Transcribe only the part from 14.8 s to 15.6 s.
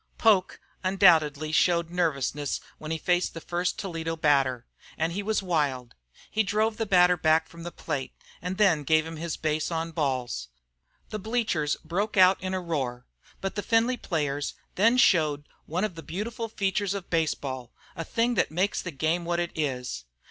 showed